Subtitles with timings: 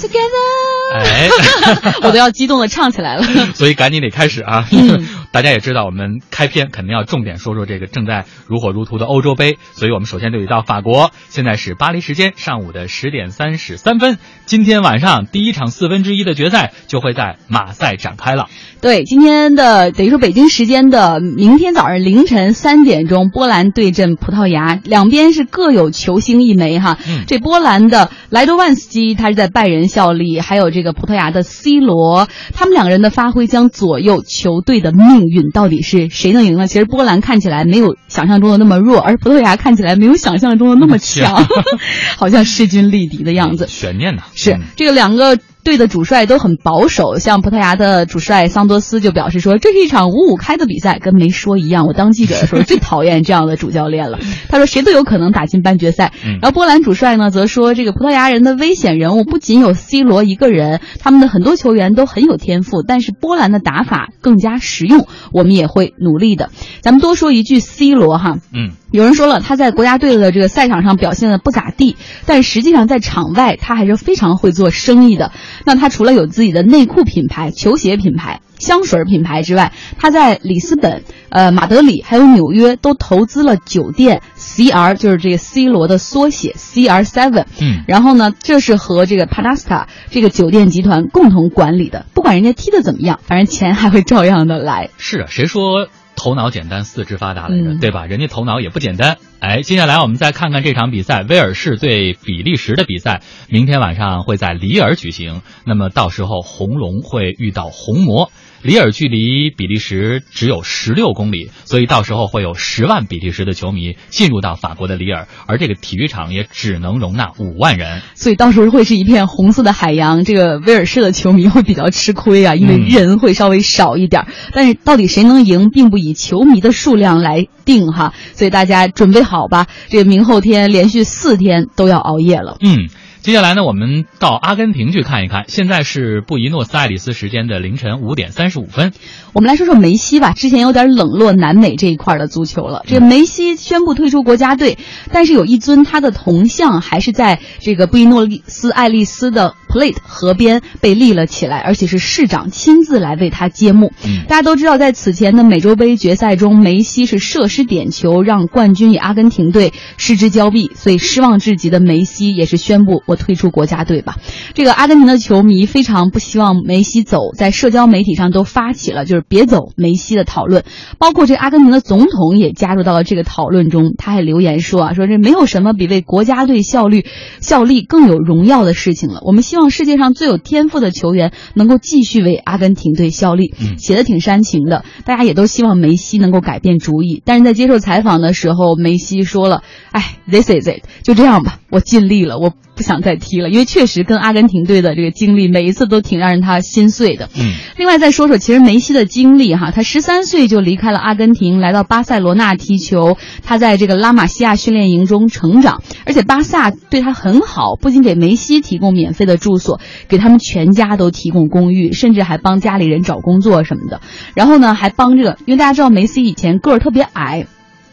[0.00, 1.28] Together，哎，
[2.02, 3.24] 我都要激动的唱起来了。
[3.54, 4.66] 所以赶紧得开始啊！
[4.72, 11.12] 嗯大家也知道，我们开篇肯定要重点说说这个正在如火如荼的欧洲杯，所以我们首先就得到法国。
[11.28, 18.48] 现在是巴黎时间上午的十点三十三分，今天晚上第一场四分之一的决赛就会在马赛展开了。
[18.80, 26.98] 对，今天的等于说北京时间的明天早上凌晨三点钟，波兰对阵葡萄牙，两边是各有球星一枚哈。
[27.06, 36.66] 嗯这波兰的莱多万斯基他是在拜仁效力，还有这个葡萄牙的 C 罗，他们两个人的发挥将左右球队的命运，到底是谁能赢呢？
[36.66, 41.46] 其实波兰看起来没有想象中的那么弱，而葡萄牙看起来没有想象中的那么强，
[42.16, 43.66] 好像势均力敌的样子。
[43.68, 44.22] 悬念呢？
[44.34, 51.86] 是嗯这个两个队的主帅都很保守，像葡萄牙的主帅桑多斯就表示说，这是一场五五开的比赛，跟没说一样。
[51.86, 54.18] 我当记者的时候最 讨厌这样的主教练了。
[54.48, 56.12] 他说谁都有可能打进半决赛。
[56.24, 66.50] 嗯然后波兰主帅呢则说，这个葡萄牙人的危险人物不仅有 C 罗一个人，他们的很多球员都很有天赋，但是波兰的打法更加实用，我们也会努力的。
[66.80, 75.32] 咱们多说一句 C 罗哈，嗯，有人说了，他在国家队的这个赛场上表现的不咋地，但实际上在场外他还是非常会做生意的。
[75.64, 87.44] 那他除了有自己的内裤品牌、球鞋品牌、香水品牌之外，他在里斯本、呃马德里还有纽约都投资了酒店 CR，就是这个 C 罗的缩写 CR Seven。
[87.60, 92.06] 嗯然后呢，这是和这个 Panasta 这个酒店集团共同管理的。
[92.14, 94.90] 不管人家踢得怎么样，反正钱还会照样的来。
[94.98, 97.64] 是啊，谁说头脑简单四肢发达来着？
[97.72, 98.06] 嗯对吧？
[98.06, 99.16] 人家头脑也不简单。
[99.40, 105.40] 哎，接下来我们再看看这场比赛，威尔士对比利时的比赛，明天晚上会在里尔举行。
[105.64, 108.30] 那么到时候红龙会遇到红魔。
[108.62, 118.02] 里尔距离比利时只有十六公里，所以到时候会有十万比利时的球迷进入到法国的里尔，而这个体育场也只能容纳五万人。
[118.14, 124.28] 所以到时候会是一片红色的海洋，这个威尔士的球迷会比较吃亏啊，因为嗯人会稍微少一点儿。
[124.52, 132.56] 但是到底谁能赢，并不以球迷的数量来定哈，所以大家准备好吧，这个明后天连续四天都要熬夜了。
[132.60, 132.88] 嗯，
[133.20, 135.44] 接下来呢，我们到阿根廷去看一看。
[135.48, 138.92] 现在是布宜诺斯艾利斯时间的凌晨五点三十五分。
[139.32, 142.82] 我们来说说梅西吧，之前有点冷落南美这一块的足球了。
[142.86, 144.78] 这个梅西宣布退出国家队，
[145.12, 153.92] 但是有一尊他的铜像还是在这个布宜诺斯艾利斯的 Plate 河边被立了起来，而且是市长亲自来为他揭幕。
[154.04, 164.16] 嗯大家都知道，在此前的美洲杯决赛中，梅西是射失点球，让冠军与阿根廷队失之交臂，所以失望至极的梅西也是宣布我退出国家队吧。
[164.54, 170.64] 这个阿根廷的球迷非常不希望梅西走，在社交媒体上都发起了就是别走梅西的讨论，
[170.98, 173.94] 包括这个阿根廷的总统也加入到了这个讨论中。
[173.96, 177.04] 他还留言说啊，说这没有什么比为国家队效力
[177.40, 179.20] 效力更有荣耀的事情了。
[179.24, 183.54] 我们希望世界上最有天赋的球员能够继续为阿根廷队效力。
[183.60, 187.22] 嗯写的挺煽情的，大家也都希望梅西能够改变主意。
[187.24, 189.62] 但是在接受采访的时候，梅西说了
[189.92, 197.28] ：“哎，this is it，就这样吧，我尽力了，我不想再踢了。”因为确实跟阿根廷队的这个经历，每一次都挺让人他心碎的。
[197.38, 203.16] 嗯另外再说说，其实梅西的经历哈，他十三岁就离开了阿根廷，来到巴塞罗那踢球。
[203.42, 214.00] 他在这个拉玛西亚训练营中成长，而且巴萨对他很好，不仅给梅西提供免费的住所，给他们全家都提供公寓，甚至还帮家里人找工作什么的。
[214.34, 217.46] 然后呢，还帮这个，因为大家知道梅西以前个儿特别矮。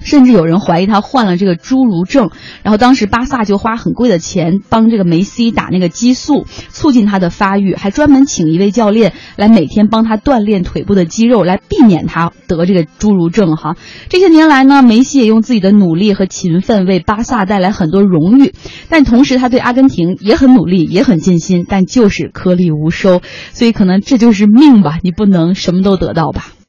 [0.00, 2.30] 甚至有人怀疑他患了这个侏儒症，
[2.62, 13.76] 然后当时巴萨就花很贵的钱帮这个梅西打那个激素，促进他的发育，还专门请一位教练来每天帮他锻炼腿部的肌肉，来避免他得这个侏儒症哈。
[14.08, 18.52] 这些年来呢，梅西也用自己的努力和勤奋为巴萨带来很多荣誉，
[18.88, 23.20] 但同时他对阿根廷也很努力，也很尽心，但就是颗粒无收，
[23.52, 26.52] 所以可能这就是命吧，你不能什么都得到吧。